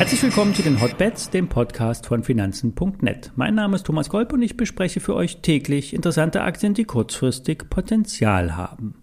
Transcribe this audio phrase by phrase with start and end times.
[0.00, 3.32] Herzlich willkommen zu den Hotbets, dem Podcast von Finanzen.net.
[3.36, 7.68] Mein Name ist Thomas Kolb und ich bespreche für euch täglich interessante Aktien, die kurzfristig
[7.68, 8.99] Potenzial haben.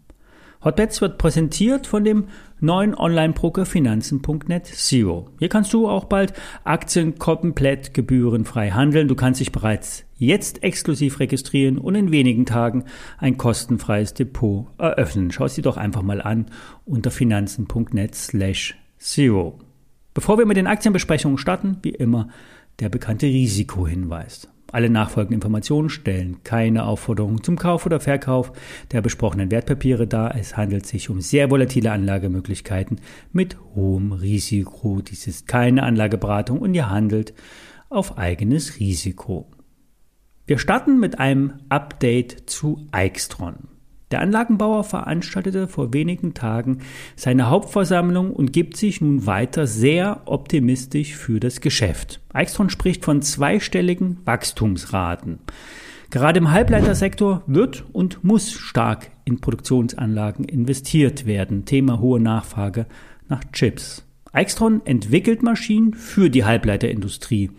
[0.64, 2.26] Hotbets wird präsentiert von dem
[2.60, 5.30] neuen Online-Broker Finanzen.net Zero.
[5.38, 6.34] Hier kannst du auch bald
[6.64, 9.08] Aktien komplett gebührenfrei handeln.
[9.08, 12.86] Du kannst dich bereits jetzt exklusiv registrieren und in wenigen Tagen
[13.20, 15.32] ein kostenfreies Depot eröffnen.
[15.32, 16.48] Schau es dir doch einfach mal an
[16.86, 19.60] unter finanzen.net slash zero.
[20.16, 22.30] Bevor wir mit den Aktienbesprechungen starten, wie immer
[22.80, 24.48] der bekannte Risikohinweis.
[24.72, 28.52] Alle nachfolgenden Informationen stellen keine Aufforderung zum Kauf oder Verkauf
[28.92, 30.36] der besprochenen Wertpapiere dar.
[30.36, 33.00] Es handelt sich um sehr volatile Anlagemöglichkeiten
[33.32, 35.02] mit hohem Risiko.
[35.02, 37.34] Dies ist keine Anlageberatung und ihr handelt
[37.90, 39.50] auf eigenes Risiko.
[40.46, 43.77] Wir starten mit einem Update zu Eichstron.
[44.12, 46.80] Der Anlagenbauer veranstaltete vor wenigen Tagen
[47.18, 52.22] seine Hauptversammlung und gibt sich nun weiter sehr optimistisch für das Geschäft.
[52.32, 55.40] Eichstron spricht von zweistelligen Wachstumsraten.
[56.10, 61.66] Gerade im Halbleitersektor wird und muss stark in Produktionsanlagen investiert werden.
[61.66, 62.86] Thema hohe Nachfrage
[63.28, 64.06] nach Chips.
[64.32, 67.52] Eichstron entwickelt Maschinen für die Halbleiterindustrie,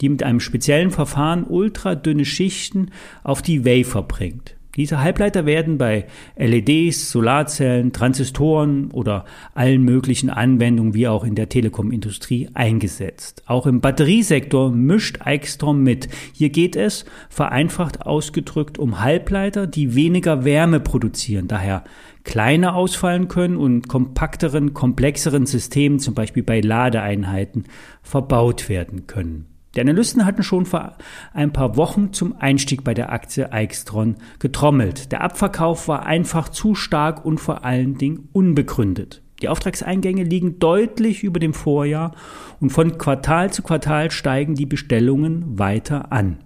[0.00, 2.90] die mit einem speziellen Verfahren ultradünne Schichten
[3.24, 4.55] auf die Wafer bringt.
[4.76, 9.24] Diese Halbleiter werden bei LEDs, Solarzellen, Transistoren oder
[9.54, 13.42] allen möglichen Anwendungen wie auch in der Telekomindustrie eingesetzt.
[13.46, 16.08] Auch im Batteriesektor mischt Eichstrom mit.
[16.34, 21.84] Hier geht es, vereinfacht ausgedrückt, um Halbleiter, die weniger Wärme produzieren, daher
[22.24, 27.64] kleiner ausfallen können und kompakteren, komplexeren Systemen, zum Beispiel bei Ladeeinheiten,
[28.02, 29.55] verbaut werden können.
[29.76, 30.96] Die Analysten hatten schon vor
[31.34, 35.12] ein paar Wochen zum Einstieg bei der Aktie Eichstron getrommelt.
[35.12, 39.22] Der Abverkauf war einfach zu stark und vor allen Dingen unbegründet.
[39.42, 42.12] Die Auftragseingänge liegen deutlich über dem Vorjahr
[42.58, 46.38] und von Quartal zu Quartal steigen die Bestellungen weiter an.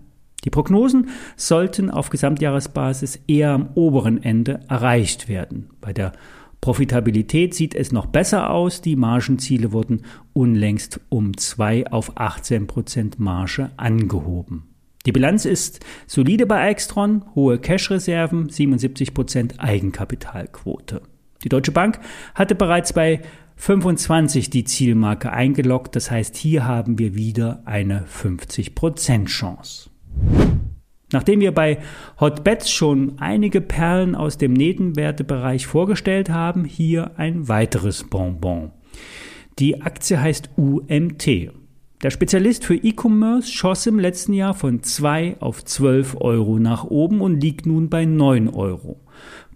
[0.44, 5.70] Die Prognosen sollten auf Gesamtjahresbasis eher am oberen Ende erreicht werden.
[5.80, 6.12] Bei der
[6.60, 8.82] Profitabilität sieht es noch besser aus.
[8.82, 14.64] Die Margenziele wurden unlängst um 2 auf 18 Prozent Marge angehoben.
[15.06, 21.00] Die Bilanz ist solide bei Extron, hohe Cash-Reserven, 77 Prozent Eigenkapitalquote.
[21.42, 21.98] Die Deutsche Bank
[22.34, 23.22] hatte bereits bei
[23.56, 29.90] 25 die Zielmarke eingeloggt, das heißt, hier haben wir wieder eine 50 Prozent Chance.
[31.12, 31.78] Nachdem wir bei
[32.20, 38.70] Hotbets schon einige Perlen aus dem Nebenwertebereich vorgestellt haben, hier ein weiteres Bonbon.
[39.58, 41.50] Die Aktie heißt UMT.
[42.02, 47.20] Der Spezialist für E-Commerce schoss im letzten Jahr von 2 auf 12 Euro nach oben
[47.20, 49.00] und liegt nun bei 9 Euro.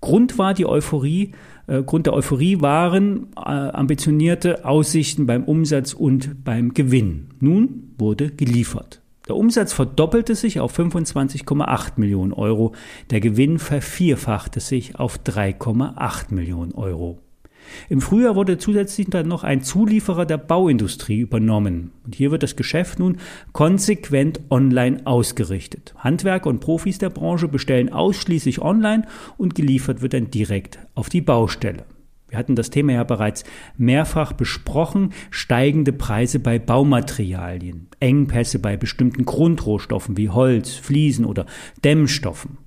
[0.02, 1.32] Grund war die Euphorie,
[1.66, 7.28] äh, Grund der Euphorie waren äh, ambitionierte Aussichten beim Umsatz und beim Gewinn.
[7.40, 9.00] Nun wurde geliefert.
[9.26, 12.74] Der Umsatz verdoppelte sich auf 25,8 Millionen Euro,
[13.10, 17.20] der Gewinn vervierfachte sich auf 3,8 Millionen Euro.
[17.88, 21.92] Im Frühjahr wurde zusätzlich dann noch ein Zulieferer der Bauindustrie übernommen.
[22.04, 23.16] Und hier wird das Geschäft nun
[23.52, 25.94] konsequent online ausgerichtet.
[25.96, 29.06] Handwerker und Profis der Branche bestellen ausschließlich online
[29.38, 31.84] und geliefert wird dann direkt auf die Baustelle.
[32.34, 33.44] Wir hatten das Thema ja bereits
[33.76, 35.12] mehrfach besprochen.
[35.30, 41.46] Steigende Preise bei Baumaterialien, Engpässe bei bestimmten Grundrohstoffen wie Holz, Fliesen oder
[41.84, 42.58] Dämmstoffen.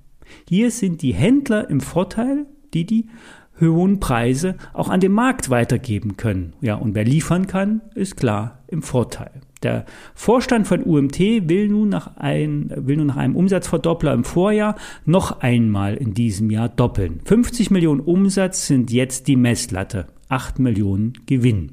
[0.48, 3.08] Hier sind die Händler im Vorteil, die die
[3.60, 6.54] hohen Preise auch an den Markt weitergeben können.
[6.62, 9.32] Ja, und wer liefern kann, ist klar im Vorteil.
[9.62, 14.76] Der Vorstand von UMT will nun, nach ein, will nun nach einem Umsatzverdoppler im Vorjahr
[15.04, 17.20] noch einmal in diesem Jahr doppeln.
[17.24, 21.72] 50 Millionen Umsatz sind jetzt die Messlatte, 8 Millionen Gewinn.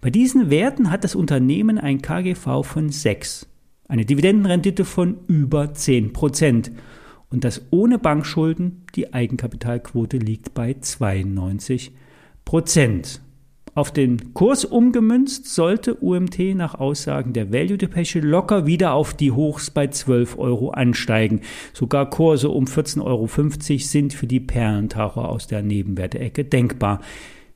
[0.00, 3.46] Bei diesen Werten hat das Unternehmen ein KGV von 6,
[3.88, 6.72] eine Dividendenrendite von über 10 Prozent
[7.30, 11.92] und das ohne Bankschulden, die Eigenkapitalquote liegt bei 92
[12.44, 13.20] Prozent.
[13.76, 19.32] Auf den Kurs umgemünzt sollte UMT nach Aussagen der Value Depeche locker wieder auf die
[19.32, 21.40] Hochs bei 12 Euro ansteigen.
[21.72, 23.28] Sogar Kurse um 14,50 Euro
[23.78, 27.00] sind für die Perlentaucher aus der Nebenwerteecke denkbar.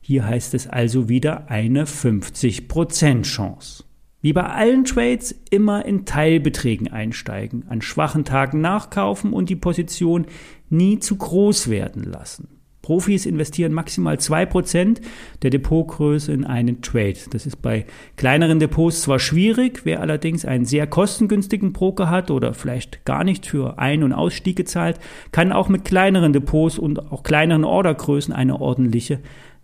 [0.01, 3.85] Hier heißt es also wieder eine 50% Chance.
[4.21, 10.25] Wie bei allen Trades immer in Teilbeträgen einsteigen, an schwachen Tagen nachkaufen und die Position
[10.69, 12.58] nie zu groß werden lassen.
[12.89, 14.99] Profis investieren maximal 2%
[15.43, 17.19] der Depotgröße in einen Trade.
[17.29, 17.85] Das ist bei
[18.17, 23.45] kleineren Depots zwar schwierig, wer allerdings einen sehr kostengünstigen Broker hat oder vielleicht gar nicht
[23.45, 24.97] für Ein- und Ausstiege zahlt,
[25.31, 29.19] kann auch mit kleineren Depots und auch kleineren Ordergrößen eine ordentliche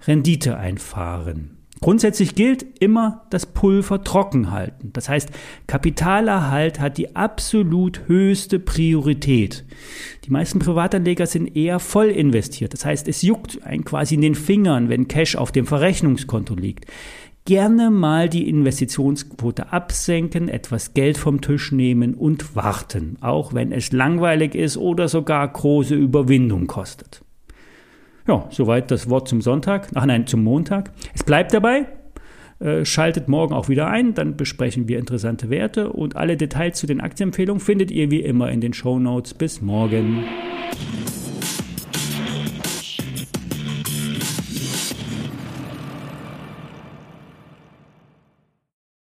[0.06, 1.58] Rendite einfahren.
[1.82, 4.92] Grundsätzlich gilt immer das Pulver trocken halten.
[4.94, 5.30] Das heißt,
[5.68, 9.66] Kapitalerhalt hat die absolut höchste Priorität.
[10.24, 12.74] Die meisten Privatanleger sind eher voll investiert.
[12.74, 16.86] Das heißt, es juckt einen quasi in den Fingern, wenn Cash auf dem Verrechnungskonto liegt.
[17.44, 23.92] Gerne mal die Investitionsquote absenken, etwas Geld vom Tisch nehmen und warten, auch wenn es
[23.92, 27.25] langweilig ist oder sogar große Überwindung kostet.
[28.28, 29.90] Ja, soweit das Wort zum Sonntag.
[29.94, 30.92] Ach nein, zum Montag.
[31.14, 31.88] Es bleibt dabei.
[32.60, 36.88] Äh, schaltet morgen auch wieder ein, dann besprechen wir interessante Werte und alle Details zu
[36.88, 39.34] den Aktienempfehlungen findet ihr wie immer in den Show Notes.
[39.34, 40.24] Bis morgen.